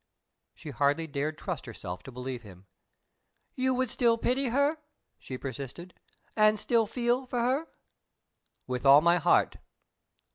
She 0.55 0.71
hardly 0.71 1.05
dared 1.05 1.37
trust 1.37 1.67
herself 1.67 2.01
to 2.01 2.11
believe 2.11 2.41
him. 2.41 2.65
"You 3.53 3.75
would 3.75 3.91
still 3.91 4.17
pity 4.17 4.47
her?" 4.47 4.79
she 5.19 5.37
persisted, 5.37 5.93
"and 6.35 6.59
still 6.59 6.87
feel 6.87 7.27
for 7.27 7.41
her?" 7.41 7.67
"With 8.65 8.83
all 8.83 9.01
my 9.01 9.17
heart." 9.17 9.57